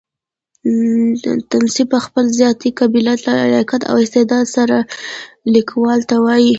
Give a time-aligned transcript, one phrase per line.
[1.51, 4.77] تصنیف په خپل ذاتي قابلیت، لیاقت او استعداد سره؛
[5.53, 6.49] ليکلو ته وايي.